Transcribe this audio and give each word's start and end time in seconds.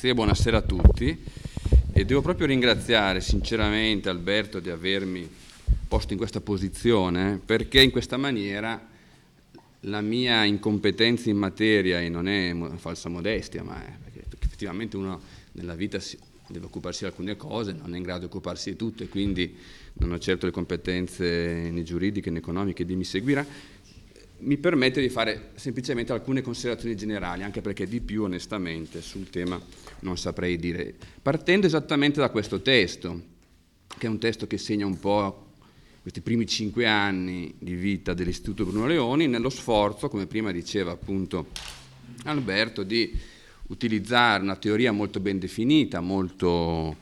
Grazie, 0.00 0.16
buonasera 0.16 0.56
a 0.56 0.62
tutti. 0.62 1.24
E 1.92 2.04
devo 2.06 2.22
proprio 2.22 2.46
ringraziare 2.46 3.20
sinceramente 3.20 4.08
Alberto 4.08 4.58
di 4.58 4.70
avermi 4.70 5.28
posto 5.86 6.14
in 6.14 6.18
questa 6.18 6.40
posizione 6.40 7.38
perché 7.44 7.82
in 7.82 7.90
questa 7.90 8.16
maniera 8.16 8.82
la 9.80 10.00
mia 10.00 10.44
incompetenza 10.44 11.28
in 11.28 11.36
materia, 11.36 12.00
e 12.00 12.08
non 12.08 12.28
è 12.28 12.56
falsa 12.76 13.10
modestia, 13.10 13.62
ma 13.62 13.84
è 13.84 13.92
perché 14.02 14.22
effettivamente 14.42 14.96
uno 14.96 15.20
nella 15.52 15.74
vita 15.74 16.00
si, 16.00 16.16
deve 16.48 16.64
occuparsi 16.64 17.00
di 17.00 17.10
alcune 17.10 17.36
cose, 17.36 17.72
non 17.72 17.92
è 17.92 17.98
in 17.98 18.02
grado 18.02 18.20
di 18.20 18.24
occuparsi 18.24 18.70
di 18.70 18.76
tutto 18.76 19.02
e 19.02 19.08
quindi 19.10 19.54
non 19.94 20.12
ho 20.12 20.18
certo 20.18 20.46
le 20.46 20.52
competenze 20.52 21.68
né 21.70 21.82
giuridiche 21.82 22.30
né 22.30 22.38
economiche 22.38 22.86
di 22.86 22.96
mi 22.96 23.04
seguirà, 23.04 23.44
mi 24.40 24.56
permette 24.56 25.00
di 25.00 25.08
fare 25.08 25.50
semplicemente 25.54 26.12
alcune 26.12 26.42
considerazioni 26.42 26.96
generali, 26.96 27.42
anche 27.42 27.60
perché 27.60 27.86
di 27.86 28.00
più 28.00 28.24
onestamente 28.24 29.00
sul 29.00 29.30
tema 29.30 29.60
non 30.00 30.16
saprei 30.16 30.56
dire. 30.56 30.94
Partendo 31.20 31.66
esattamente 31.66 32.20
da 32.20 32.30
questo 32.30 32.62
testo, 32.62 33.20
che 33.98 34.06
è 34.06 34.10
un 34.10 34.18
testo 34.18 34.46
che 34.46 34.58
segna 34.58 34.86
un 34.86 34.98
po' 34.98 35.48
questi 36.00 36.22
primi 36.22 36.46
cinque 36.46 36.86
anni 36.86 37.54
di 37.58 37.74
vita 37.74 38.14
dell'Istituto 38.14 38.64
Bruno 38.64 38.86
Leoni, 38.86 39.26
nello 39.26 39.50
sforzo, 39.50 40.08
come 40.08 40.26
prima 40.26 40.50
diceva 40.50 40.92
appunto 40.92 41.48
Alberto, 42.24 42.82
di 42.82 43.12
utilizzare 43.68 44.42
una 44.42 44.56
teoria 44.56 44.92
molto 44.92 45.20
ben 45.20 45.38
definita, 45.38 46.00
molto, 46.00 46.96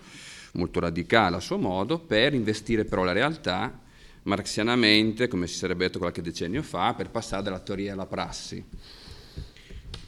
molto 0.53 0.81
radicale 0.81 1.37
a 1.37 1.41
suo 1.41 1.59
modo, 1.59 1.99
per 1.99 2.35
investire 2.35 2.85
però 2.85 3.05
la 3.05 3.13
realtà 3.13 3.87
marxianamente, 4.29 5.27
come 5.27 5.47
si 5.47 5.57
sarebbe 5.57 5.87
detto 5.87 5.99
qualche 5.99 6.23
decennio 6.23 6.63
fa, 6.63 6.95
per 6.95 7.11
passare 7.11 7.43
dalla 7.43 7.59
teoria 7.59 7.95
alla 7.95 8.07
prassi. 8.07 8.63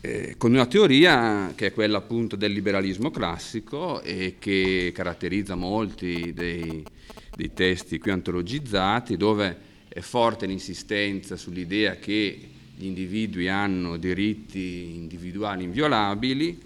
Eh, 0.02 0.34
con 0.38 0.52
una 0.52 0.66
teoria 0.66 1.52
che 1.54 1.66
è 1.66 1.72
quella 1.72 1.98
appunto 1.98 2.36
del 2.36 2.52
liberalismo 2.52 3.10
classico 3.10 4.00
e 4.02 4.36
che 4.38 4.92
caratterizza 4.94 5.56
molti 5.56 6.32
dei, 6.32 6.84
dei 7.34 7.52
testi 7.52 7.98
qui 7.98 8.10
antologizzati, 8.10 9.16
dove 9.16 9.68
è 9.88 10.00
forte 10.00 10.46
l'insistenza 10.46 11.36
sull'idea 11.36 11.96
che 11.96 12.38
gli 12.76 12.86
individui 12.86 13.48
hanno 13.48 13.96
diritti 13.96 14.94
individuali 14.94 15.64
inviolabili 15.64 16.58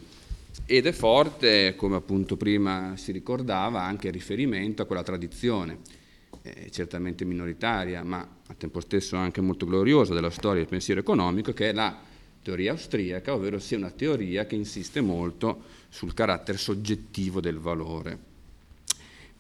ed 0.66 0.86
è 0.86 0.92
forte, 0.92 1.74
come 1.77 1.96
appunto 1.96 2.36
prima 2.36 2.94
si 2.96 3.11
ricordava, 3.11 3.83
anche 3.83 4.08
il 4.08 4.12
riferimento 4.12 4.83
a 4.83 4.86
quella 4.86 5.02
tradizione 5.02 6.02
eh, 6.42 6.70
certamente 6.70 7.24
minoritaria, 7.24 8.02
ma 8.02 8.27
al 8.46 8.56
tempo 8.56 8.80
stesso 8.80 9.16
anche 9.16 9.40
molto 9.40 9.66
gloriosa 9.66 10.14
della 10.14 10.30
storia 10.30 10.60
del 10.60 10.68
pensiero 10.68 11.00
economico, 11.00 11.52
che 11.52 11.70
è 11.70 11.72
la 11.72 11.98
teoria 12.42 12.72
austriaca, 12.72 13.34
ovvero 13.34 13.58
sia 13.58 13.78
una 13.78 13.90
teoria 13.90 14.46
che 14.46 14.55
insiste 14.55 15.00
molto 15.00 15.62
sul 15.88 16.14
carattere 16.14 16.58
soggettivo 16.58 17.40
del 17.40 17.58
valore. 17.58 18.32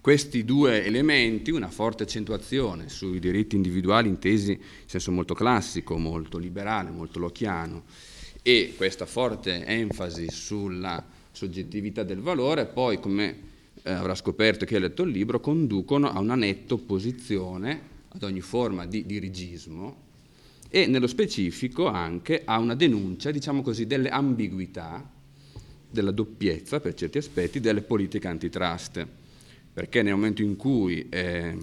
Questi 0.00 0.44
due 0.44 0.84
elementi, 0.84 1.50
una 1.50 1.70
forte 1.70 2.02
accentuazione 2.02 2.88
sui 2.88 3.18
diritti 3.20 3.56
individuali 3.56 4.08
intesi 4.08 4.52
in 4.52 4.58
senso 4.84 5.10
molto 5.12 5.34
classico, 5.34 5.96
molto 5.96 6.36
liberale, 6.36 6.90
molto 6.90 7.18
locchiano, 7.18 7.84
e 8.42 8.74
questa 8.76 9.06
forte 9.06 9.64
enfasi 9.64 10.30
sulla 10.30 11.02
soggettività 11.30 12.02
del 12.02 12.20
valore, 12.20 12.66
poi 12.66 13.00
come 13.00 13.52
eh, 13.86 13.92
avrà 13.92 14.14
scoperto 14.14 14.64
che 14.64 14.76
ha 14.76 14.80
letto 14.80 15.02
il 15.02 15.10
libro, 15.10 15.40
conducono 15.40 16.10
a 16.10 16.18
una 16.18 16.34
netta 16.34 16.74
opposizione 16.74 17.92
ad 18.08 18.22
ogni 18.22 18.40
forma 18.40 18.86
di 18.86 19.04
dirigismo 19.04 20.02
e 20.70 20.86
nello 20.86 21.06
specifico 21.06 21.86
anche 21.86 22.42
a 22.44 22.58
una 22.58 22.74
denuncia, 22.74 23.30
diciamo 23.30 23.60
così, 23.62 23.86
delle 23.86 24.08
ambiguità, 24.08 25.12
della 25.90 26.10
doppiezza 26.10 26.80
per 26.80 26.94
certi 26.94 27.18
aspetti 27.18 27.60
delle 27.60 27.82
politiche 27.82 28.26
antitrust, 28.26 29.06
perché 29.72 30.02
nel 30.02 30.14
momento 30.14 30.42
in 30.42 30.56
cui 30.56 31.08
eh, 31.10 31.56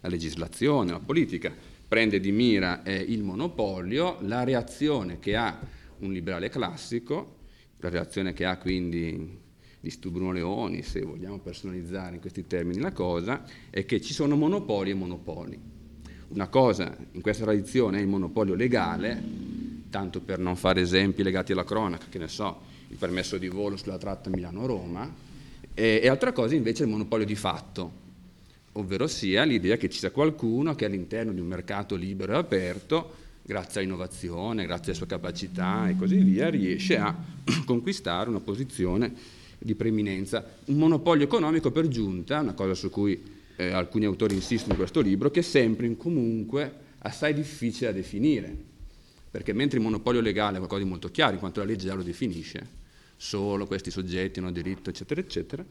la 0.00 0.08
legislazione, 0.08 0.92
la 0.92 1.00
politica 1.00 1.52
prende 1.88 2.20
di 2.20 2.30
mira 2.30 2.82
eh, 2.84 2.94
il 2.94 3.22
monopolio, 3.22 4.18
la 4.20 4.44
reazione 4.44 5.18
che 5.18 5.36
ha 5.36 5.58
un 5.98 6.12
liberale 6.12 6.48
classico, 6.48 7.38
la 7.78 7.88
reazione 7.88 8.32
che 8.32 8.44
ha 8.44 8.56
quindi 8.56 9.44
di 9.80 10.10
Bruno 10.10 10.32
Leoni, 10.32 10.82
se 10.82 11.02
vogliamo 11.02 11.38
personalizzare 11.38 12.14
in 12.14 12.20
questi 12.20 12.46
termini 12.46 12.80
la 12.80 12.92
cosa, 12.92 13.44
è 13.70 13.84
che 13.84 14.00
ci 14.00 14.12
sono 14.12 14.36
monopoli 14.36 14.90
e 14.90 14.94
monopoli. 14.94 15.58
Una 16.28 16.48
cosa 16.48 16.96
in 17.12 17.20
questa 17.20 17.44
tradizione 17.44 17.98
è 17.98 18.00
il 18.00 18.08
monopolio 18.08 18.54
legale, 18.54 19.22
tanto 19.90 20.20
per 20.20 20.38
non 20.38 20.56
fare 20.56 20.80
esempi 20.80 21.22
legati 21.22 21.52
alla 21.52 21.64
cronaca, 21.64 22.06
che 22.08 22.18
ne 22.18 22.28
so, 22.28 22.60
il 22.88 22.96
permesso 22.96 23.38
di 23.38 23.48
volo 23.48 23.76
sulla 23.76 23.98
tratta 23.98 24.28
Milano-Roma, 24.30 25.24
e, 25.72 26.00
e 26.02 26.08
altra 26.08 26.32
cosa 26.32 26.54
invece 26.54 26.82
è 26.82 26.86
il 26.86 26.92
monopolio 26.92 27.26
di 27.26 27.36
fatto, 27.36 28.04
ovvero 28.72 29.06
sia 29.06 29.44
l'idea 29.44 29.76
che 29.76 29.88
ci 29.88 29.98
sia 29.98 30.10
qualcuno 30.10 30.74
che 30.74 30.84
all'interno 30.84 31.32
di 31.32 31.40
un 31.40 31.46
mercato 31.46 31.94
libero 31.94 32.32
e 32.32 32.36
aperto, 32.36 33.14
grazie 33.42 33.80
all'innovazione, 33.80 34.66
grazie 34.66 34.86
alle 34.88 34.96
sue 34.96 35.06
capacità 35.06 35.88
e 35.88 35.96
così 35.96 36.16
via, 36.16 36.48
riesce 36.48 36.98
a 36.98 37.14
conquistare 37.64 38.28
una 38.28 38.40
posizione 38.40 39.14
di 39.58 39.74
preeminenza. 39.74 40.44
Un 40.66 40.76
monopolio 40.76 41.24
economico 41.24 41.70
per 41.70 41.88
giunta, 41.88 42.40
una 42.40 42.54
cosa 42.54 42.74
su 42.74 42.90
cui 42.90 43.22
eh, 43.56 43.70
alcuni 43.72 44.04
autori 44.04 44.34
insistono 44.34 44.72
in 44.72 44.78
questo 44.78 45.00
libro, 45.00 45.30
che 45.30 45.40
è 45.40 45.42
sempre 45.42 45.86
in 45.86 45.96
comunque 45.96 46.84
assai 46.98 47.34
difficile 47.34 47.90
da 47.90 47.96
definire, 47.96 48.54
perché 49.30 49.52
mentre 49.52 49.78
il 49.78 49.84
monopolio 49.84 50.20
legale 50.20 50.54
è 50.54 50.58
qualcosa 50.58 50.82
di 50.82 50.88
molto 50.88 51.10
chiaro, 51.10 51.32
in 51.32 51.38
quanto 51.38 51.60
la 51.60 51.66
legge 51.66 51.86
già 51.86 51.94
lo 51.94 52.02
definisce, 52.02 52.84
solo 53.16 53.66
questi 53.66 53.90
soggetti 53.90 54.38
hanno 54.38 54.52
diritto, 54.52 54.90
eccetera, 54.90 55.20
eccetera, 55.20 55.64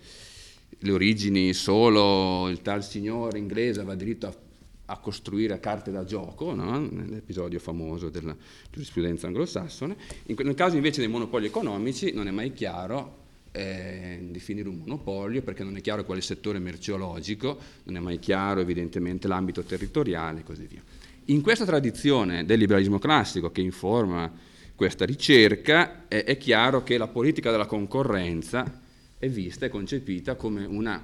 le 0.78 0.92
origini 0.92 1.54
solo 1.54 2.50
il 2.50 2.62
tal 2.62 2.84
signore 2.84 3.38
inglese 3.38 3.80
aveva 3.80 3.96
diritto 3.96 4.28
a 4.28 4.44
a 4.86 4.98
costruire 4.98 5.60
carte 5.60 5.92
da 5.92 6.04
gioco, 6.04 6.54
no? 6.54 6.80
nell'episodio 6.80 7.60
famoso 7.60 8.10
della 8.10 8.36
giurisprudenza 8.70 9.28
anglosassone. 9.28 9.96
In, 10.28 10.36
nel 10.44 10.54
caso 10.54 10.76
invece 10.76 11.00
dei 11.00 11.10
monopoli 11.10 11.48
economici 11.48 12.12
non 12.14 12.28
è 12.28 12.32
mai 12.32 12.54
chiaro 12.54 13.24
eh, 13.56 14.20
definire 14.32 14.68
un 14.68 14.80
monopolio 14.80 15.42
perché 15.42 15.64
non 15.64 15.78
è 15.78 15.82
chiaro 15.82 16.04
quale 16.04 16.20
settore 16.20 16.60
merceologico, 16.60 17.58
non 17.84 17.96
è 17.96 18.00
mai 18.00 18.20
chiaro 18.20 18.60
evidentemente 18.60 19.28
l'ambito 19.28 19.64
territoriale 19.64 20.42
e 20.42 20.44
così 20.44 20.68
via. 20.68 20.84
In 21.26 21.42
questa 21.42 21.66
tradizione 21.66 22.46
del 22.46 22.60
liberalismo 22.60 23.00
classico 23.00 23.52
che 23.52 23.62
informa 23.62 24.32
questa 24.76 25.06
ricerca 25.06 26.08
è, 26.10 26.26
è 26.26 26.38
chiaro 26.38 26.84
che 26.84 26.98
la 26.98 27.08
politica 27.08 27.50
della 27.50 27.66
concorrenza 27.66 28.82
è 29.18 29.30
vista 29.30 29.66
e 29.66 29.70
concepita 29.70 30.36
come 30.36 30.66
una, 30.66 31.02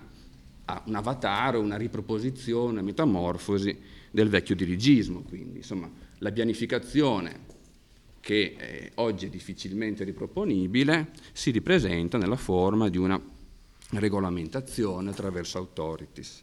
un 0.86 0.96
avatar, 0.96 1.56
una 1.56 1.78
riproposizione, 1.78 2.72
una 2.72 2.82
metamorfosi 2.82 3.80
del 4.12 4.28
vecchio 4.28 4.56
dirigismo, 4.56 5.22
quindi 5.22 5.60
insomma 5.60 5.90
la 6.18 6.32
pianificazione 6.32 7.50
che 8.22 8.56
eh, 8.58 8.92
oggi 8.96 9.26
è 9.26 9.30
difficilmente 9.30 10.04
riproponibile, 10.06 11.10
si 11.34 11.52
ripresenta 11.52 12.18
nella 12.18 12.38
forma 12.38 12.88
di 12.88 12.98
una 12.98 13.20
regolamentazione 13.90 15.10
attraverso 15.10 15.58
authorities. 15.58 16.42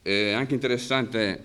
È 0.00 0.30
anche 0.30 0.54
interessante 0.54 1.42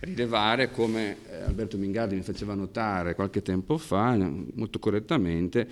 rilevare 0.00 0.70
come 0.70 1.16
eh, 1.28 1.42
Alberto 1.42 1.76
Mingardi 1.76 2.14
mi 2.14 2.22
faceva 2.22 2.54
notare 2.54 3.14
qualche 3.14 3.42
tempo 3.42 3.76
fa, 3.76 4.16
molto 4.54 4.78
correttamente, 4.78 5.68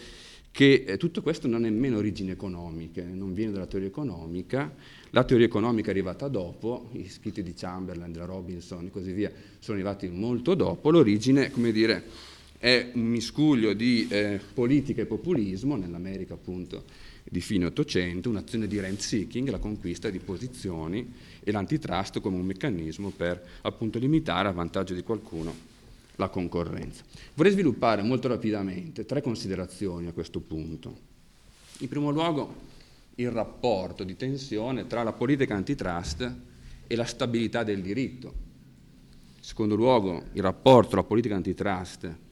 che 0.51 0.85
eh, 0.87 0.97
tutto 0.97 1.23
questo 1.23 1.47
non 1.47 1.65
è 1.65 1.69
nemmeno 1.69 1.99
origini 1.99 2.31
economiche, 2.31 3.03
non 3.03 3.33
viene 3.33 3.53
dalla 3.53 3.67
teoria 3.67 3.89
economica, 3.89 4.75
la 5.11 5.23
teoria 5.23 5.47
economica 5.47 5.89
è 5.89 5.91
arrivata 5.91 6.29
dopo, 6.29 6.89
i 6.93 7.09
scritti 7.09 7.43
di 7.43 7.55
Chamberlain, 7.55 8.11
della 8.11 8.25
Robinson 8.25 8.87
e 8.87 8.91
così 8.91 9.13
via 9.13 9.31
sono 9.59 9.77
arrivati 9.77 10.09
molto 10.09 10.55
dopo, 10.55 10.91
l'origine, 10.91 11.51
come 11.51 11.73
dire, 11.73 12.03
è 12.59 12.91
un 12.95 13.07
miscuglio 13.07 13.73
di 13.73 14.07
eh, 14.09 14.41
politica 14.55 15.03
e 15.03 15.07
populismo, 15.07 15.77
nell'America 15.77 16.35
appunto 16.35 16.85
di 17.29 17.41
fine 17.41 17.67
Ottocento, 17.67 18.29
un'azione 18.29 18.67
di 18.67 18.79
rent 18.79 19.01
seeking, 19.01 19.49
la 19.49 19.59
conquista 19.59 20.11
di 20.11 20.19
posizioni 20.19 21.13
e 21.43 21.51
l'antitrust 21.51 22.21
come 22.21 22.37
un 22.37 22.47
meccanismo 22.47 23.11
per 23.11 23.43
appunto 23.63 23.99
limitare 23.99 24.49
a 24.49 24.53
vantaggio 24.53 24.95
di 24.95 25.03
qualcuno 25.03 25.75
la 26.17 26.29
concorrenza. 26.29 27.03
Vorrei 27.35 27.53
sviluppare 27.53 28.03
molto 28.03 28.29
rapidamente 28.29 29.05
tre 29.05 29.23
considerazioni 29.23 30.07
a 30.07 30.13
questo 30.13 30.41
punto. 30.41 31.15
In 31.79 31.89
primo 31.89 32.11
luogo 32.11 32.75
il 33.17 33.31
rapporto 33.31 34.05
di 34.05 34.17
tensione 34.17 34.87
tra 34.87 35.03
la 35.03 35.13
politica 35.13 35.55
antitrust 35.55 36.35
e 36.87 36.97
la 36.97 37.05
stabilità 37.05 37.65
del 37.65 37.83
diritto. 37.83 38.45
In 39.37 39.43
secondo 39.43 39.75
luogo 39.75 40.25
il 40.33 40.43
rapporto 40.43 40.91
tra 40.91 41.01
la 41.01 41.07
politica 41.07 41.35
antitrust 41.35 42.25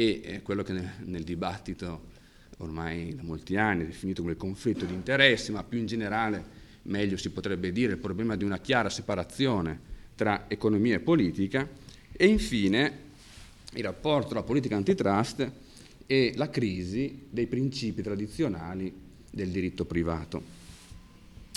e 0.00 0.20
eh, 0.24 0.42
quello 0.42 0.62
che 0.62 0.72
nel, 0.72 0.90
nel, 1.04 1.24
dibattito 1.24 2.08
ormai 2.58 3.14
da 3.14 3.22
molti 3.22 3.56
anni 3.56 3.82
è 3.82 3.86
definito 3.86 4.22
come 4.22 4.32
il 4.32 4.38
conflitto 4.38 4.86
di 4.86 4.94
interessi, 4.94 5.52
ma 5.52 5.62
più 5.62 5.78
in 5.78 5.84
generale 5.84 6.42
meglio 6.84 7.18
si 7.18 7.28
potrebbe 7.28 7.70
dire 7.70 7.92
il 7.92 7.98
problema 7.98 8.34
di 8.34 8.44
una 8.44 8.60
chiara 8.60 8.88
separazione 8.88 9.78
tra 10.14 10.46
economia 10.48 10.94
e 10.94 11.00
politica 11.00 11.68
e 12.12 12.26
infine 12.26 13.08
il 13.74 13.82
rapporto 13.82 14.30
tra 14.30 14.42
politica 14.42 14.74
antitrust 14.74 15.52
e 16.06 16.32
la 16.34 16.48
crisi 16.48 17.26
dei 17.28 17.46
principi 17.46 18.00
tradizionali 18.00 18.90
del 19.30 19.50
diritto 19.50 19.84
privato. 19.84 20.42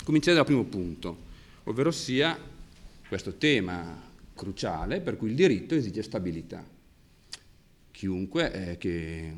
Comincerei 0.04 0.36
dal 0.36 0.44
primo 0.44 0.64
punto, 0.64 1.16
ovvero 1.64 1.90
sia 1.90 2.38
questo 3.08 3.36
tema 3.36 4.02
cruciale 4.34 5.00
per 5.00 5.16
cui 5.16 5.30
il 5.30 5.34
diritto 5.34 5.74
esige 5.74 6.02
stabilità. 6.02 6.73
Chiunque 8.04 8.52
eh, 8.52 8.76
che 8.76 9.32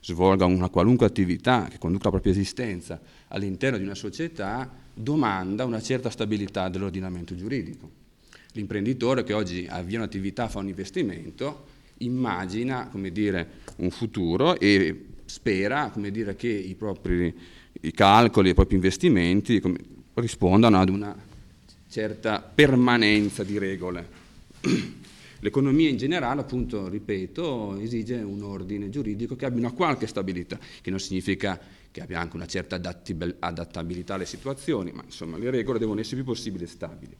svolga 0.00 0.44
una 0.44 0.68
qualunque 0.68 1.04
attività, 1.04 1.66
che 1.68 1.78
conduca 1.78 2.04
la 2.04 2.10
propria 2.10 2.30
esistenza 2.30 3.00
all'interno 3.26 3.76
di 3.76 3.82
una 3.82 3.96
società, 3.96 4.70
domanda 4.94 5.64
una 5.64 5.82
certa 5.82 6.10
stabilità 6.10 6.68
dell'ordinamento 6.68 7.34
giuridico. 7.34 7.90
L'imprenditore 8.52 9.24
che 9.24 9.32
oggi 9.32 9.66
avvia 9.68 9.98
un'attività, 9.98 10.46
fa 10.46 10.60
un 10.60 10.68
investimento, 10.68 11.66
immagina 11.98 12.88
dire, 13.10 13.48
un 13.78 13.90
futuro 13.90 14.60
e 14.60 15.06
spera 15.24 15.92
dire, 15.96 16.36
che 16.36 16.46
i 16.46 16.76
propri 16.76 17.34
i 17.80 17.90
calcoli, 17.90 18.50
i 18.50 18.54
propri 18.54 18.76
investimenti 18.76 19.58
come, 19.58 19.78
rispondano 20.14 20.78
ad 20.78 20.88
una 20.88 21.16
certa 21.88 22.40
permanenza 22.40 23.42
di 23.42 23.58
regole. 23.58 24.08
L'economia 25.44 25.90
in 25.90 25.98
generale, 25.98 26.40
appunto, 26.40 26.88
ripeto, 26.88 27.76
esige 27.78 28.14
un 28.14 28.42
ordine 28.42 28.88
giuridico 28.88 29.36
che 29.36 29.44
abbia 29.44 29.58
una 29.58 29.72
qualche 29.72 30.06
stabilità, 30.06 30.58
che 30.80 30.88
non 30.88 30.98
significa 30.98 31.60
che 31.90 32.00
abbia 32.00 32.18
anche 32.18 32.36
una 32.36 32.46
certa 32.46 32.76
adattabilità 32.76 34.14
alle 34.14 34.24
situazioni, 34.24 34.90
ma 34.92 35.02
insomma 35.04 35.36
le 35.36 35.50
regole 35.50 35.78
devono 35.78 36.00
essere 36.00 36.16
più 36.16 36.24
possibile 36.24 36.66
stabili. 36.66 37.14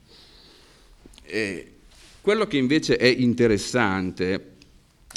E 1.23 1.73
quello 2.23 2.47
che 2.47 2.56
invece 2.56 2.97
è 2.97 3.05
interessante 3.05 4.53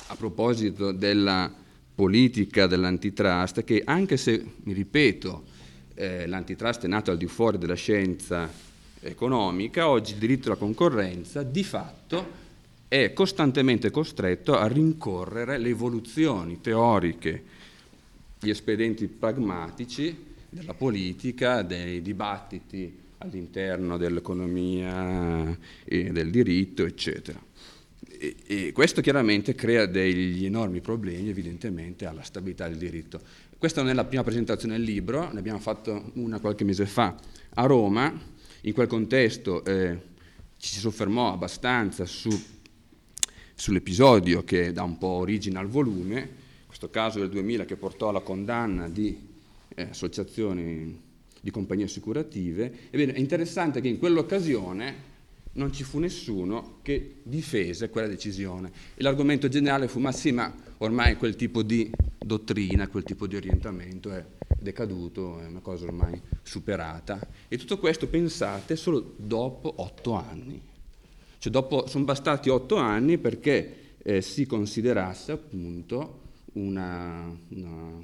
a 0.08 0.16
proposito 0.18 0.92
della 0.92 1.50
politica 1.96 2.68
dell'antitrust 2.68 3.62
è 3.62 3.64
che 3.64 3.84
anche 3.86 4.18
se, 4.18 4.44
mi 4.64 4.74
ripeto, 4.74 5.46
eh, 5.94 6.28
l'antitrust 6.28 6.84
è 6.84 6.88
nato 6.88 7.12
al 7.12 7.18
di 7.18 7.28
fuori 7.28 7.58
della 7.58 7.76
scienza 7.76 8.52
economica, 9.00 9.88
oggi 9.88 10.12
il 10.12 10.18
diritto 10.18 10.50
alla 10.50 10.58
concorrenza 10.58 11.42
di 11.42 11.64
fatto 11.64 12.44
è 12.88 13.12
costantemente 13.14 13.92
costretto 13.92 14.56
a 14.58 14.68
rincorrere 14.68 15.58
le 15.58 15.70
evoluzioni 15.70 16.62
teoriche, 16.62 17.44
gli 18.40 18.50
espedienti 18.50 19.08
pragmatici 19.08 20.26
della 20.50 20.74
politica, 20.74 21.64
dei 21.64 22.02
dibattiti 22.02 23.06
all'interno 23.20 23.98
dell'economia 23.98 25.58
e 25.84 26.12
del 26.12 26.30
diritto, 26.30 26.86
eccetera. 26.86 27.44
E, 28.20 28.36
e 28.46 28.72
questo 28.72 29.02
chiaramente 29.02 29.54
crea 29.54 29.86
degli 29.86 30.46
enormi 30.46 30.82
problemi, 30.82 31.30
evidentemente, 31.30 32.06
alla 32.06 32.24
stabilità 32.24 32.68
del 32.68 32.78
diritto. 32.78 33.20
Questa 33.58 33.82
non 33.82 33.90
è 33.90 33.94
la 33.94 34.06
prima 34.06 34.24
presentazione 34.24 34.76
del 34.78 34.84
libro, 34.84 35.32
ne 35.32 35.40
abbiamo 35.40 35.60
fatto 35.60 36.12
una 36.14 36.40
qualche 36.40 36.64
mese 36.64 36.86
fa 36.86 37.16
a 37.56 37.66
Roma, 37.66 38.14
in 38.62 38.74
quel 38.74 38.88
contesto 38.88 39.66
eh, 39.66 40.00
ci 40.58 40.74
si 40.74 40.80
soffermò 40.80 41.34
abbastanza 41.34 42.06
su, 42.06 42.30
sull'episodio 43.58 44.44
che 44.44 44.72
dà 44.72 44.84
un 44.84 45.00
po' 45.00 45.08
origine 45.08 45.58
al 45.58 45.68
volume, 45.68 46.30
questo 46.68 46.90
caso 46.90 47.18
del 47.18 47.30
2000 47.30 47.66
che 47.66 47.76
portò 47.76 48.10
alla 48.10 48.20
condanna 48.20 48.88
di 48.88 49.18
eh, 49.74 49.82
associazioni 49.90 51.02
di 51.42 51.52
compagnie 51.52 51.86
assicurative. 51.86 52.72
Ebbene, 52.92 53.14
è 53.14 53.20
interessante 53.20 53.82
che 53.82 53.88
in 53.88 53.98
quell'occasione 53.98 55.16
non 55.54 55.74
ci 55.74 55.84
fu 55.84 55.98
nessuno 55.98 56.78
che 56.84 57.16
difese 57.24 57.90
quella 57.90 58.08
decisione. 58.08 58.72
E 58.96 59.02
l'argomento 59.02 59.48
generale 59.48 59.88
fu, 59.88 60.00
ma 60.00 60.12
sì, 60.12 60.32
ma 60.32 60.54
ormai 60.78 61.18
quel 61.18 61.36
tipo 61.36 61.64
di 61.64 61.90
dottrina, 62.20 62.88
quel 62.88 63.04
tipo 63.04 63.26
di 63.26 63.38
orientamento 63.38 64.12
è 64.12 64.24
decaduto, 64.60 65.40
è 65.40 65.48
una 65.48 65.62
cosa 65.62 65.86
ormai 65.86 66.22
superata. 66.44 67.20
E 67.48 67.58
tutto 67.58 67.80
questo, 67.80 68.08
pensate, 68.08 68.76
solo 68.76 69.16
dopo 69.18 69.74
otto 69.78 70.14
anni. 70.14 70.62
Cioè 71.40 71.52
dopo, 71.52 71.88
sono 71.88 72.04
bastati 72.04 72.50
otto 72.50 72.78
anni 72.78 73.18
perché 73.18 73.96
eh, 74.00 74.22
si 74.22 74.46
considerasse 74.46 75.32
appunto 75.32 76.22
una, 76.54 77.36
una, 77.50 78.04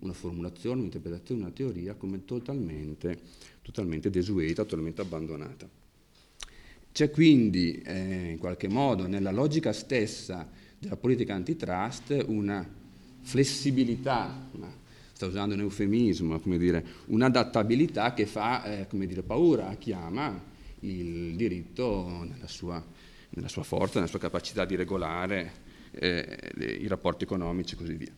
una, 0.00 0.12
formulazione, 0.12 0.80
un'interpretazione, 0.80 1.42
una 1.42 1.50
teoria 1.50 1.94
come 1.94 2.24
totalmente, 2.24 3.18
totalmente 3.62 4.10
desueta, 4.10 4.64
totalmente 4.64 5.00
abbandonata. 5.00 5.68
C'è 6.92 7.10
quindi 7.10 7.80
eh, 7.82 8.30
in 8.32 8.38
qualche 8.38 8.68
modo 8.68 9.06
nella 9.06 9.30
logica 9.30 9.72
stessa 9.72 10.50
della 10.78 10.96
politica 10.96 11.34
antitrust 11.34 12.24
una 12.26 12.68
flessibilità, 13.20 14.48
una, 14.52 14.72
sta 15.12 15.26
usando 15.26 15.54
un 15.54 15.60
eufemismo, 15.60 16.40
dire, 16.44 16.84
un'adattabilità 17.06 18.14
che 18.14 18.26
fa 18.26 18.64
eh, 18.64 18.86
dire, 18.90 19.22
paura 19.22 19.68
a 19.68 19.76
chi 19.76 19.92
ama 19.92 20.56
il 20.80 21.34
diritto 21.36 22.24
nella 22.24 22.46
sua, 22.46 22.82
nella 23.30 23.48
sua, 23.48 23.62
forza, 23.62 23.98
nella 23.98 24.10
sua 24.10 24.18
capacità 24.18 24.64
di 24.64 24.76
regolare 24.76 25.52
eh, 25.92 26.50
le, 26.54 26.66
i 26.66 26.86
rapporti 26.86 27.24
economici 27.24 27.74
e 27.74 27.76
così 27.76 27.94
via. 27.94 28.12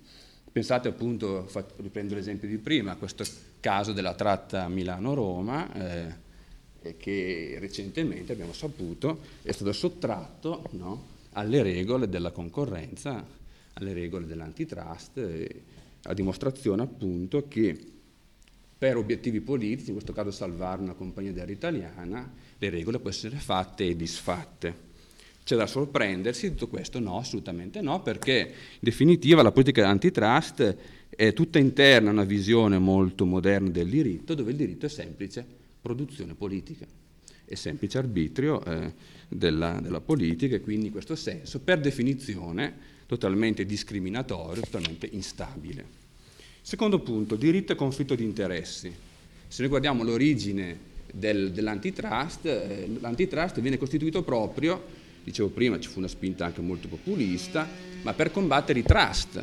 Pensate 0.53 0.89
appunto, 0.89 1.49
riprendo 1.77 2.15
l'esempio 2.15 2.49
di 2.49 2.59
prima, 2.59 2.97
questo 2.97 3.25
caso 3.61 3.93
della 3.93 4.15
tratta 4.15 4.67
Milano-Roma, 4.69 5.73
eh, 5.75 6.97
che 6.97 7.57
recentemente 7.61 8.33
abbiamo 8.33 8.53
saputo 8.53 9.21
è 9.43 9.53
stato 9.53 9.73
sottratto 9.73 10.65
no, 10.73 11.07
alle 11.33 11.63
regole 11.63 12.09
della 12.09 12.31
concorrenza, 12.31 13.25
alle 13.75 13.93
regole 13.93 14.27
dell'antitrust, 14.27 15.47
a 16.05 16.15
dimostrazione 16.15 16.83
appunto 16.83 17.47
che 17.47 18.00
per 18.81 18.97
obiettivi 18.97 19.43
politici, 19.43 19.89
in 19.89 19.93
questo 19.93 20.15
caso 20.15 20.31
salvare 20.31 20.81
una 20.81 20.95
compagnia 20.95 21.33
d'aereo 21.33 21.55
italiana, 21.55 22.33
le 22.57 22.71
regole 22.71 22.99
possono 22.99 23.35
essere 23.35 23.37
fatte 23.37 23.87
e 23.87 23.95
disfatte. 23.95 24.75
C'è 25.45 25.55
da 25.55 25.67
sorprendersi 25.67 26.49
di 26.49 26.55
tutto 26.55 26.69
questo? 26.69 26.99
No, 26.99 27.19
assolutamente 27.19 27.83
no, 27.83 28.01
perché 28.01 28.39
in 28.39 28.79
definitiva 28.81 29.43
la 29.43 29.53
politica 29.53 29.87
antitrust 29.87 30.77
è 31.11 31.35
tutta 31.35 31.59
interna 31.59 32.09
a 32.09 32.13
una 32.15 32.25
visione 32.25 32.79
molto 32.79 33.27
moderna 33.27 33.69
del 33.69 33.91
diritto, 33.91 34.33
dove 34.33 34.53
il 34.53 34.57
diritto 34.57 34.87
è 34.87 34.89
semplice 34.89 35.45
produzione 35.79 36.33
politica 36.33 36.87
e 37.45 37.57
semplice 37.57 37.99
arbitrio 37.99 38.65
eh, 38.65 38.95
della, 39.29 39.79
della, 39.83 40.01
politica 40.01 40.57
e 40.57 40.61
quindi 40.63 40.87
in 40.87 40.93
questo 40.93 41.17
senso 41.17 41.61
per 41.61 41.81
definizione 41.81 42.73
totalmente 43.05 43.67
discriminatorio, 43.67 44.63
totalmente 44.63 45.07
instabile. 45.13 46.00
Secondo 46.71 47.01
punto, 47.01 47.35
diritto 47.35 47.73
e 47.73 47.75
conflitto 47.75 48.15
di 48.15 48.23
interessi. 48.23 48.95
Se 49.49 49.61
noi 49.61 49.69
guardiamo 49.69 50.05
l'origine 50.05 50.79
del, 51.13 51.51
dell'antitrust, 51.51 52.47
eh, 52.47 52.89
l'antitrust 53.01 53.61
viene 53.61 53.77
costituito 53.77 54.23
proprio, 54.23 54.81
dicevo 55.25 55.49
prima 55.49 55.81
ci 55.81 55.89
fu 55.89 55.99
una 55.99 56.07
spinta 56.07 56.45
anche 56.45 56.61
molto 56.61 56.87
populista, 56.87 57.67
ma 58.03 58.15
per 58.15 58.31
combattere 58.31 58.79
i 58.79 58.83
trust, 58.85 59.43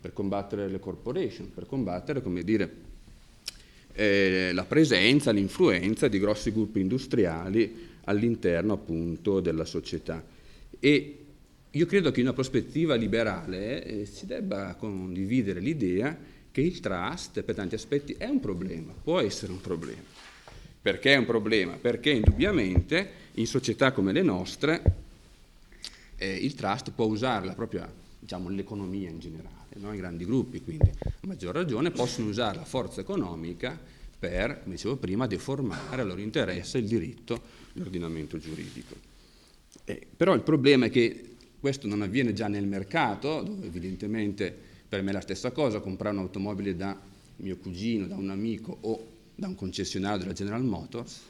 per 0.00 0.12
combattere 0.12 0.66
le 0.66 0.80
corporation, 0.80 1.48
per 1.54 1.66
combattere, 1.66 2.20
come 2.22 2.42
dire, 2.42 2.74
eh, 3.92 4.50
la 4.52 4.64
presenza, 4.64 5.30
l'influenza 5.30 6.08
di 6.08 6.18
grossi 6.18 6.50
gruppi 6.50 6.80
industriali 6.80 7.86
all'interno 8.06 8.72
appunto 8.72 9.38
della 9.38 9.64
società. 9.64 10.20
E 10.80 11.19
io 11.72 11.86
credo 11.86 12.10
che 12.10 12.20
in 12.20 12.26
una 12.26 12.34
prospettiva 12.34 12.94
liberale 12.94 13.84
eh, 13.84 14.06
si 14.06 14.26
debba 14.26 14.74
condividere 14.74 15.60
l'idea 15.60 16.16
che 16.50 16.60
il 16.60 16.80
trust 16.80 17.42
per 17.42 17.54
tanti 17.54 17.76
aspetti 17.76 18.14
è 18.18 18.26
un 18.26 18.40
problema, 18.40 18.92
può 18.92 19.20
essere 19.20 19.52
un 19.52 19.60
problema. 19.60 20.02
Perché 20.82 21.12
è 21.12 21.16
un 21.16 21.26
problema? 21.26 21.74
Perché 21.74 22.10
indubbiamente 22.10 23.10
in 23.34 23.46
società 23.46 23.92
come 23.92 24.12
le 24.12 24.22
nostre 24.22 24.82
eh, 26.16 26.34
il 26.34 26.54
trust 26.54 26.90
può 26.90 27.04
usare 27.04 27.46
la 27.46 27.54
propria, 27.54 27.90
diciamo, 28.18 28.48
l'economia 28.48 29.08
in 29.08 29.20
generale 29.20 29.60
no? 29.76 29.92
i 29.92 29.96
grandi 29.96 30.24
gruppi, 30.24 30.62
quindi 30.62 30.90
a 31.02 31.26
maggior 31.26 31.54
ragione 31.54 31.90
possono 31.90 32.28
usare 32.28 32.56
la 32.56 32.64
forza 32.64 33.00
economica 33.00 33.78
per, 34.18 34.60
come 34.62 34.74
dicevo 34.74 34.96
prima, 34.96 35.26
deformare 35.26 36.02
a 36.02 36.04
loro 36.04 36.20
interesse 36.20 36.78
il 36.78 36.86
diritto, 36.86 37.40
l'ordinamento 37.74 38.38
giuridico. 38.38 38.94
Eh, 39.84 40.06
però 40.16 40.34
il 40.34 40.42
problema 40.42 40.86
è 40.86 40.90
che 40.90 41.29
questo 41.60 41.86
non 41.86 42.02
avviene 42.02 42.32
già 42.32 42.48
nel 42.48 42.66
mercato, 42.66 43.42
dove 43.42 43.66
evidentemente 43.66 44.54
per 44.88 45.02
me 45.02 45.10
è 45.10 45.12
la 45.12 45.20
stessa 45.20 45.52
cosa, 45.52 45.78
comprare 45.80 46.16
un'automobile 46.16 46.74
da 46.74 46.98
mio 47.36 47.56
cugino, 47.58 48.06
da 48.06 48.16
un 48.16 48.30
amico 48.30 48.76
o 48.80 49.06
da 49.34 49.46
un 49.46 49.54
concessionario 49.54 50.18
della 50.18 50.32
General 50.32 50.64
Motors, 50.64 51.20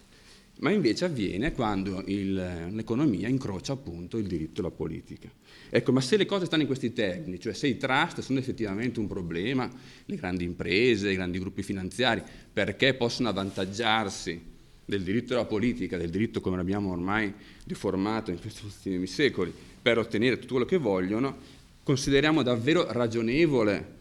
ma 0.61 0.71
invece 0.71 1.07
avviene 1.07 1.53
quando 1.53 2.03
il, 2.07 2.35
l'economia 2.71 3.29
incrocia 3.29 3.73
appunto 3.73 4.19
il 4.19 4.27
diritto 4.27 4.61
e 4.61 4.63
la 4.65 4.71
politica. 4.71 5.31
Ecco, 5.71 5.93
ma 5.93 6.01
se 6.01 6.17
le 6.17 6.27
cose 6.27 6.47
stanno 6.47 6.63
in 6.63 6.69
questi 6.69 6.93
termini, 6.93 7.41
cioè 7.41 7.55
se 7.55 7.67
i 7.67 7.77
trust 7.77 8.21
sono 8.21 8.39
effettivamente 8.39 9.01
un 9.01 9.07
problema, 9.07 9.71
le 10.05 10.17
grandi 10.17 10.45
imprese, 10.45 11.11
i 11.11 11.15
grandi 11.15 11.39
gruppi 11.39 11.63
finanziari, 11.63 12.23
perché 12.53 12.95
possono 12.95 13.29
avvantaggiarsi 13.29 14.49
del 14.85 15.03
diritto 15.03 15.35
della 15.35 15.47
politica, 15.47 15.97
del 15.97 16.11
diritto 16.11 16.41
come 16.41 16.57
l'abbiamo 16.57 16.91
ormai 16.91 17.33
deformato 17.65 18.31
in 18.31 18.41
questi 18.41 18.65
ultimi 18.65 19.07
secoli, 19.07 19.53
per 19.81 19.99
ottenere 19.99 20.39
tutto 20.39 20.55
quello 20.55 20.69
che 20.69 20.77
vogliono, 20.77 21.37
consideriamo 21.83 22.43
davvero 22.43 22.91
ragionevole 22.91 23.99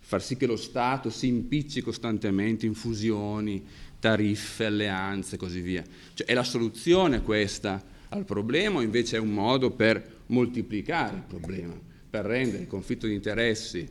far 0.00 0.22
sì 0.22 0.36
che 0.36 0.46
lo 0.46 0.56
Stato 0.56 1.08
si 1.08 1.28
impicci 1.28 1.82
costantemente 1.82 2.66
in 2.66 2.74
fusioni, 2.74 3.64
tariffe, 4.00 4.64
alleanze 4.64 5.36
e 5.36 5.38
così 5.38 5.60
via. 5.60 5.84
Cioè, 6.14 6.26
è 6.26 6.34
la 6.34 6.42
soluzione 6.42 7.22
questa 7.22 7.82
al 8.08 8.24
problema 8.24 8.78
o 8.78 8.82
invece 8.82 9.16
è 9.16 9.20
un 9.20 9.32
modo 9.32 9.70
per 9.70 10.22
moltiplicare 10.26 11.16
il 11.16 11.22
problema, 11.22 11.78
per 12.10 12.24
rendere 12.24 12.62
il 12.62 12.68
conflitto 12.68 13.06
di 13.06 13.14
interessi 13.14 13.88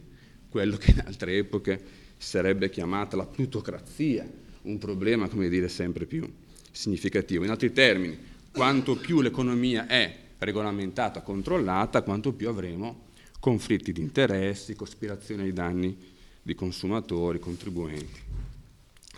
quello 0.50 0.78
che 0.78 0.92
in 0.92 1.04
altre 1.06 1.38
epoche 1.38 1.82
sarebbe 2.18 2.70
chiamata 2.70 3.16
la 3.16 3.26
plutocrazia, 3.26 4.30
un 4.64 4.78
problema, 4.78 5.30
come 5.30 5.48
dire, 5.48 5.70
sempre 5.70 6.06
più 6.06 6.30
significativo. 6.72 7.46
In 7.46 7.52
altri 7.52 7.72
termini, 7.72 8.18
quanto 8.52 8.96
più 8.98 9.22
l'economia 9.22 9.88
è 9.88 10.14
regolamentata, 10.40 11.22
controllata, 11.22 12.02
quanto 12.02 12.34
più 12.34 12.50
avremo 12.50 13.08
conflitti 13.40 13.92
di 13.94 14.02
interessi, 14.02 14.76
cospirazioni 14.76 15.44
ai 15.44 15.54
danni 15.54 15.98
di 16.42 16.56
consumatori, 16.56 17.40
contribuenti. 17.40 18.20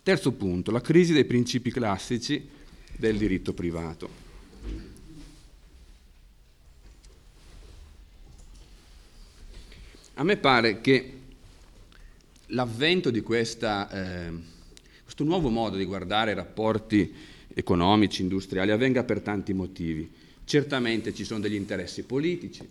Terzo 0.03 0.31
punto, 0.31 0.71
la 0.71 0.81
crisi 0.81 1.13
dei 1.13 1.25
principi 1.25 1.71
classici 1.71 2.47
del 2.97 3.17
diritto 3.17 3.53
privato. 3.53 4.29
A 10.15 10.23
me 10.23 10.37
pare 10.37 10.81
che 10.81 11.19
l'avvento 12.47 13.09
di 13.09 13.21
questa, 13.21 13.89
eh, 13.89 14.31
questo 15.03 15.23
nuovo 15.23 15.49
modo 15.49 15.77
di 15.77 15.85
guardare 15.85 16.31
i 16.31 16.35
rapporti 16.35 17.13
economici, 17.53 18.21
industriali, 18.21 18.71
avvenga 18.71 19.03
per 19.03 19.21
tanti 19.21 19.53
motivi. 19.53 20.09
Certamente 20.43 21.13
ci 21.13 21.23
sono 21.23 21.39
degli 21.39 21.55
interessi 21.55 22.03
politici, 22.03 22.67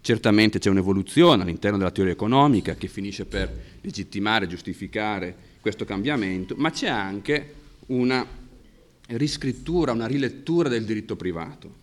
certamente 0.00 0.58
c'è 0.58 0.68
un'evoluzione 0.68 1.42
all'interno 1.42 1.78
della 1.78 1.90
teoria 1.90 2.12
economica 2.12 2.74
che 2.74 2.88
finisce 2.88 3.24
per 3.24 3.50
legittimare, 3.80 4.48
giustificare 4.48 5.50
questo 5.60 5.84
cambiamento, 5.84 6.54
ma 6.56 6.70
c'è 6.70 6.88
anche 6.88 7.54
una 7.86 8.26
riscrittura, 9.08 9.92
una 9.92 10.06
rilettura 10.06 10.68
del 10.68 10.84
diritto 10.84 11.16
privato. 11.16 11.80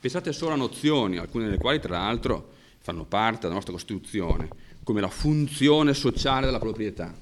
Pensate 0.00 0.32
solo 0.32 0.52
a 0.52 0.56
nozioni, 0.56 1.18
alcune 1.18 1.46
delle 1.46 1.58
quali 1.58 1.80
tra 1.80 1.98
l'altro 1.98 2.52
fanno 2.78 3.04
parte 3.04 3.42
della 3.42 3.54
nostra 3.54 3.72
Costituzione, 3.72 4.48
come 4.84 5.00
la 5.00 5.08
funzione 5.08 5.92
sociale 5.94 6.46
della 6.46 6.60
proprietà. 6.60 7.12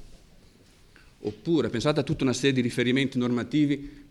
Oppure 1.21 1.71
pensate 1.71 2.01
a 2.01 2.03
tutta 2.03 2.25
una 2.25 2.35
serie 2.35 2.53
di 2.53 2.61
riferimenti 2.61 3.19
normativi 3.19 4.05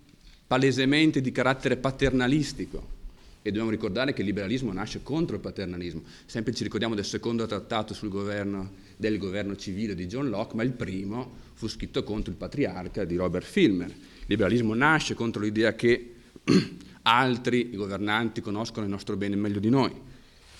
palesemente 0.47 1.21
di 1.21 1.31
carattere 1.31 1.77
paternalistico. 1.77 2.93
E 3.41 3.49
dobbiamo 3.49 3.69
ricordare 3.69 4.13
che 4.13 4.21
il 4.21 4.27
liberalismo 4.27 4.73
nasce 4.73 5.03
contro 5.03 5.35
il 5.35 5.41
paternalismo. 5.41 6.01
Sempre 6.25 6.53
ci 6.53 6.63
ricordiamo 6.63 6.95
del 6.95 7.05
secondo 7.05 7.45
trattato 7.45 7.93
sul 7.93 8.09
governo, 8.09 8.71
del 8.97 9.19
governo 9.19 9.55
civile 9.55 9.93
di 9.93 10.07
John 10.07 10.29
Locke, 10.29 10.55
ma 10.55 10.63
il 10.63 10.71
primo 10.71 11.43
fu 11.53 11.67
scritto 11.67 12.03
contro 12.03 12.31
il 12.31 12.37
patriarca 12.37 13.05
di 13.05 13.15
Robert 13.15 13.45
Filmer. 13.45 13.89
Il 13.89 14.25
liberalismo 14.25 14.73
nasce 14.73 15.13
contro 15.13 15.43
l'idea 15.43 15.75
che 15.75 16.15
altri 17.03 17.69
governanti 17.75 18.41
conoscono 18.41 18.85
il 18.85 18.91
nostro 18.91 19.15
bene 19.15 19.35
meglio 19.35 19.59
di 19.59 19.69
noi. 19.69 19.93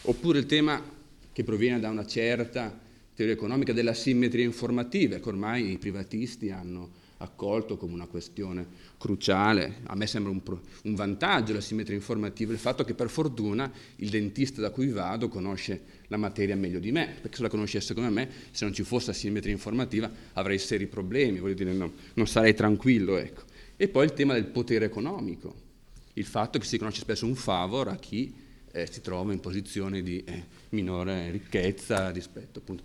Oppure 0.03 0.37
il 0.37 0.45
tema 0.45 0.79
che 1.33 1.43
proviene 1.43 1.79
da 1.79 1.89
una 1.89 2.05
certa 2.05 2.79
teoria 3.15 3.33
economica 3.33 3.73
della 3.73 3.93
simmetria 3.93 4.45
informativa, 4.45 5.17
che 5.17 5.27
ormai 5.27 5.71
i 5.71 5.77
privatisti 5.79 6.51
hanno 6.51 7.03
accolto 7.17 7.77
come 7.77 7.93
una 7.93 8.07
questione 8.07 8.65
cruciale. 8.97 9.81
A 9.83 9.95
me 9.95 10.07
sembra 10.07 10.31
un, 10.31 10.41
un, 10.83 10.95
vantaggio 10.95 11.53
la 11.53 11.61
simmetria 11.61 11.95
informativa, 11.95 12.51
il 12.51 12.59
fatto 12.59 12.83
che 12.83 12.93
per 12.93 13.09
fortuna 13.09 13.71
il 13.97 14.09
dentista 14.09 14.61
da 14.61 14.69
cui 14.69 14.89
vado 14.89 15.27
conosce 15.27 16.03
la 16.07 16.17
materia 16.17 16.55
meglio 16.55 16.79
di 16.79 16.91
me, 16.91 17.15
perché 17.21 17.37
se 17.37 17.43
la 17.43 17.49
conoscesse 17.49 17.93
come 17.93 18.09
me, 18.09 18.29
se 18.51 18.65
non 18.65 18.73
ci 18.73 18.83
fosse 18.83 19.13
simmetria 19.13 19.53
informativa 19.53 20.11
avrei 20.33 20.59
seri 20.59 20.87
problemi, 20.87 21.39
voglio 21.39 21.53
dire, 21.53 21.73
no, 21.73 21.93
non 22.13 22.27
sarei 22.27 22.53
tranquillo. 22.53 23.17
Ecco. 23.17 23.43
E 23.77 23.87
poi 23.87 24.05
il 24.05 24.13
tema 24.13 24.33
del 24.33 24.45
potere 24.45 24.85
economico, 24.85 25.63
il 26.13 26.25
fatto 26.25 26.59
che 26.59 26.65
si 26.65 26.77
conosce 26.77 27.01
spesso 27.01 27.25
un 27.25 27.35
favor 27.35 27.87
a 27.89 27.95
chi 27.95 28.43
eh, 28.75 28.89
si 28.91 28.99
trova 28.99 29.31
in 29.31 29.39
posizione 29.39 30.03
di 30.03 30.21
eh, 30.25 30.43
minore 30.69 31.31
ricchezza 31.31 32.09
rispetto 32.09 32.59
appunto 32.59 32.83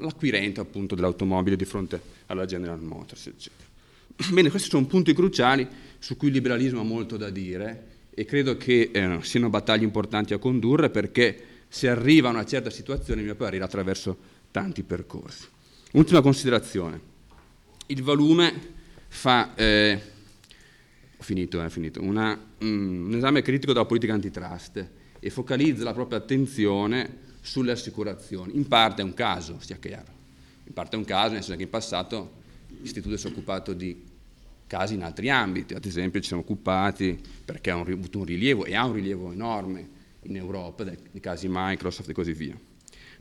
l'acquirente 0.00 0.60
appunto 0.60 0.94
dell'automobile 0.94 1.56
di 1.56 1.64
fronte 1.64 2.00
alla 2.26 2.44
General 2.44 2.78
Motors, 2.78 3.28
eccetera. 3.28 3.70
Bene, 4.30 4.50
questi 4.50 4.68
sono 4.68 4.84
punti 4.84 5.14
cruciali 5.14 5.66
su 5.98 6.18
cui 6.18 6.28
il 6.28 6.34
liberalismo 6.34 6.80
ha 6.80 6.84
molto 6.84 7.16
da 7.16 7.30
dire 7.30 7.88
e 8.14 8.26
credo 8.26 8.58
che 8.58 8.90
eh, 8.92 9.18
siano 9.22 9.48
battaglie 9.48 9.84
importanti 9.84 10.34
a 10.34 10.38
condurre 10.38 10.90
perché 10.90 11.44
si 11.66 11.86
arriva 11.86 12.28
a 12.28 12.32
una 12.32 12.44
certa 12.44 12.68
situazione, 12.68 13.22
a 13.22 13.24
mio 13.24 13.34
parere, 13.34 13.64
attraverso 13.64 14.14
tanti 14.50 14.82
percorsi. 14.82 15.46
Ultima 15.92 16.20
considerazione. 16.20 17.00
Il 17.86 18.02
volume 18.02 18.52
fa, 19.08 19.54
eh, 19.54 19.98
ho 21.16 21.22
finito, 21.22 21.64
eh, 21.64 21.70
finito 21.70 22.02
una, 22.02 22.38
mm, 22.62 23.06
un 23.06 23.14
esame 23.14 23.40
critico 23.40 23.72
della 23.72 23.86
politica 23.86 24.12
antitrust 24.12 25.00
e 25.24 25.30
focalizza 25.30 25.84
la 25.84 25.92
propria 25.92 26.18
attenzione 26.18 27.18
sulle 27.40 27.70
assicurazioni. 27.70 28.56
In 28.56 28.66
parte 28.66 29.02
è 29.02 29.04
un 29.04 29.14
caso, 29.14 29.58
sia 29.60 29.76
chiaro. 29.76 30.10
In 30.64 30.72
parte 30.72 30.96
è 30.96 30.98
un 30.98 31.04
caso, 31.04 31.34
nel 31.34 31.42
senso 31.42 31.56
che 31.56 31.62
in 31.62 31.70
passato 31.70 32.32
l'istituto 32.80 33.16
si 33.16 33.28
è 33.28 33.30
occupato 33.30 33.72
di 33.72 34.02
casi 34.66 34.94
in 34.94 35.04
altri 35.04 35.30
ambiti, 35.30 35.74
ad 35.74 35.84
esempio 35.84 36.20
ci 36.20 36.26
siamo 36.26 36.42
occupati 36.42 37.20
perché 37.44 37.70
ha 37.70 37.78
avuto 37.78 38.18
un 38.18 38.24
rilievo 38.24 38.64
e 38.64 38.74
ha 38.74 38.84
un 38.84 38.94
rilievo 38.94 39.30
enorme 39.30 39.88
in 40.22 40.34
Europa 40.34 40.82
dei, 40.82 40.98
casi 41.20 41.46
Microsoft 41.48 42.08
e 42.08 42.12
così 42.12 42.32
via. 42.32 42.58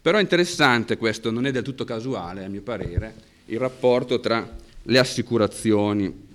Però 0.02 0.18
è 0.18 0.22
interessante 0.22 0.98
questo, 0.98 1.30
non 1.30 1.46
è 1.46 1.52
del 1.52 1.62
tutto 1.62 1.84
casuale 1.84 2.44
a 2.44 2.50
mio 2.50 2.64
parere, 2.64 3.14
il 3.46 3.60
rapporto 3.60 4.20
tra 4.20 4.58
le 4.82 4.98
assicurazioni 4.98 6.30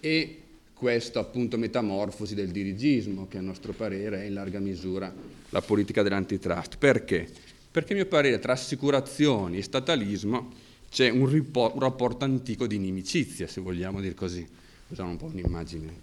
e 0.00 0.40
questa 0.76 1.20
appunto 1.20 1.56
metamorfosi 1.56 2.34
del 2.34 2.50
dirigismo 2.50 3.26
che 3.28 3.38
a 3.38 3.40
nostro 3.40 3.72
parere 3.72 4.22
è 4.22 4.24
in 4.26 4.34
larga 4.34 4.58
misura 4.58 5.10
la 5.48 5.62
politica 5.62 6.02
dell'antitrust. 6.02 6.76
Perché? 6.76 7.26
Perché 7.70 7.94
a 7.94 7.96
mio 7.96 8.04
parere 8.04 8.38
tra 8.38 8.52
assicurazioni 8.52 9.56
e 9.56 9.62
statalismo 9.62 10.52
c'è 10.90 11.08
un, 11.08 11.26
ripo- 11.30 11.72
un 11.72 11.80
rapporto 11.80 12.26
antico 12.26 12.66
di 12.66 12.76
inimicizia, 12.76 13.46
se 13.46 13.62
vogliamo 13.62 14.02
dire 14.02 14.14
così, 14.14 14.46
usare 14.88 15.08
un 15.08 15.16
po' 15.16 15.26
un'immagine 15.26 15.94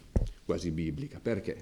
quasi 0.44 0.72
biblica. 0.72 1.20
Perché? 1.22 1.56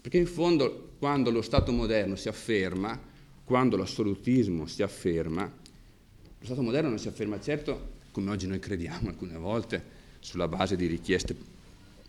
Perché 0.00 0.18
in 0.18 0.26
fondo 0.26 0.94
quando 0.98 1.30
lo 1.30 1.42
Stato 1.42 1.70
moderno 1.70 2.16
si 2.16 2.26
afferma, 2.28 3.00
quando 3.44 3.76
l'assolutismo 3.76 4.66
si 4.66 4.82
afferma, 4.82 5.44
lo 5.44 6.44
Stato 6.44 6.62
moderno 6.62 6.88
non 6.88 6.98
si 6.98 7.06
afferma 7.06 7.40
certo 7.40 7.94
come 8.10 8.30
oggi 8.30 8.48
noi 8.48 8.58
crediamo 8.58 9.08
alcune 9.08 9.36
volte 9.36 9.94
sulla 10.18 10.48
base 10.48 10.74
di 10.74 10.86
richieste 10.86 11.54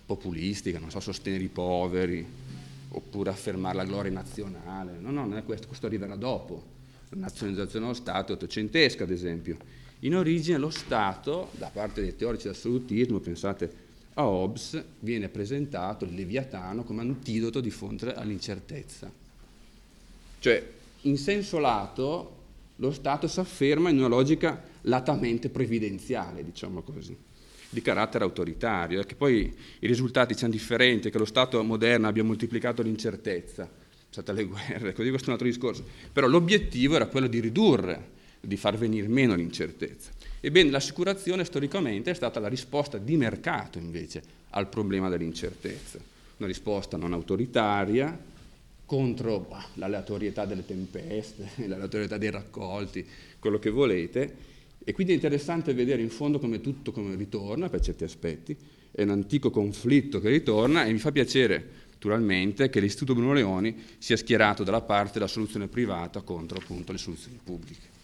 populistiche, 0.07 0.79
non 0.79 0.89
so, 0.89 1.01
sostenere 1.01 1.43
i 1.43 1.49
poveri, 1.49 2.25
oppure 2.89 3.29
affermare 3.29 3.75
la 3.75 3.83
gloria 3.83 4.11
nazionale. 4.11 4.97
No, 4.99 5.11
no, 5.11 5.25
non 5.25 5.37
è 5.37 5.43
questo, 5.43 5.67
questo 5.67 5.85
arriverà 5.85 6.15
dopo. 6.15 6.75
La 7.09 7.19
nazionalizzazione 7.19 7.85
dello 7.85 7.97
Stato 7.97 8.31
è 8.31 8.35
ottocentesca, 8.35 9.03
ad 9.03 9.11
esempio. 9.11 9.57
In 9.99 10.15
origine 10.15 10.57
lo 10.57 10.69
Stato, 10.69 11.49
da 11.57 11.69
parte 11.71 12.01
dei 12.01 12.15
teorici 12.15 12.43
dell'assolutismo, 12.43 13.19
pensate 13.19 13.85
a 14.13 14.25
Hobbes, 14.25 14.81
viene 14.99 15.27
presentato 15.27 16.05
il 16.05 16.15
Leviatano 16.15 16.83
come 16.83 17.01
antidoto 17.01 17.59
di 17.59 17.69
fronte 17.69 18.13
all'incertezza. 18.13 19.11
Cioè, 20.39 20.71
in 21.01 21.17
senso 21.17 21.59
lato, 21.59 22.35
lo 22.77 22.91
Stato 22.91 23.27
si 23.27 23.39
afferma 23.39 23.89
in 23.89 23.97
una 23.97 24.07
logica 24.07 24.63
latamente 24.81 25.49
previdenziale, 25.49 26.45
diciamo 26.45 26.81
così 26.81 27.25
di 27.69 27.81
carattere 27.81 28.23
autoritario, 28.23 29.03
che 29.03 29.15
poi 29.15 29.53
i 29.79 29.87
risultati 29.87 30.33
siano 30.35 30.53
differenti, 30.53 31.09
che 31.09 31.17
lo 31.17 31.25
Stato 31.25 31.61
moderno 31.63 32.07
abbia 32.07 32.23
moltiplicato 32.23 32.81
l'incertezza, 32.81 33.69
state 34.09 34.31
le 34.31 34.45
guerre, 34.45 34.93
così 34.93 35.09
questo 35.09 35.25
è 35.25 35.33
un 35.33 35.33
altro 35.33 35.47
discorso, 35.47 35.85
però 36.11 36.27
l'obiettivo 36.27 36.95
era 36.95 37.07
quello 37.07 37.27
di 37.27 37.39
ridurre, 37.39 38.15
di 38.39 38.57
far 38.57 38.77
venire 38.77 39.07
meno 39.07 39.35
l'incertezza. 39.35 40.11
Ebbene, 40.39 40.69
l'assicurazione 40.69 41.43
storicamente 41.43 42.11
è 42.11 42.13
stata 42.13 42.39
la 42.39 42.47
risposta 42.47 42.97
di 42.97 43.17
mercato 43.17 43.77
invece 43.77 44.21
al 44.51 44.67
problema 44.69 45.09
dell'incertezza, 45.09 45.99
una 46.37 46.47
risposta 46.47 46.95
non 46.97 47.13
autoritaria 47.13 48.35
contro 48.85 49.39
bah, 49.39 49.65
l'aleatorietà 49.73 50.45
delle 50.45 50.65
tempeste, 50.65 51.49
l'aleatorietà 51.67 52.17
dei 52.17 52.31
raccolti, 52.31 53.05
quello 53.39 53.59
che 53.59 53.69
volete, 53.69 54.35
e 54.87 54.93
quindi 54.93 55.11
è 55.11 55.15
interessante 55.15 55.73
vedere 55.73 56.01
in 56.01 56.09
fondo 56.09 56.39
come 56.39 56.61
tutto 56.61 56.93
come 56.93 57.13
ritorna 57.15 57.67
per 57.67 57.81
certi 57.81 58.05
aspetti, 58.05 58.55
è 58.89 59.01
un 59.01 59.09
antico 59.09 59.49
conflitto 59.49 60.21
che 60.21 60.29
ritorna 60.29 60.85
e 60.85 60.93
mi 60.93 60.97
fa 60.97 61.11
piacere 61.11 61.71
naturalmente 61.91 62.69
che 62.69 62.79
l'Istituto 62.79 63.13
Bruno 63.13 63.33
Leoni 63.33 63.75
sia 63.97 64.15
schierato 64.15 64.63
dalla 64.63 64.79
parte 64.79 65.15
della 65.15 65.27
soluzione 65.27 65.67
privata 65.67 66.21
contro 66.21 66.59
appunto 66.59 66.93
le 66.93 66.99
soluzioni 66.99 67.37
pubbliche. 67.43 67.96